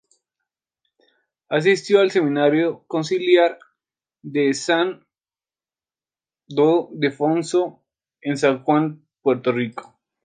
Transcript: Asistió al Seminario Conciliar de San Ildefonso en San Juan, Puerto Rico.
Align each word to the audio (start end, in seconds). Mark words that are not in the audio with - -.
Asistió 1.47 1.99
al 1.99 2.09
Seminario 2.09 2.83
Conciliar 2.87 3.59
de 4.23 4.51
San 4.55 5.05
Ildefonso 6.47 7.83
en 8.19 8.35
San 8.35 8.63
Juan, 8.63 9.05
Puerto 9.21 9.51
Rico. 9.51 9.99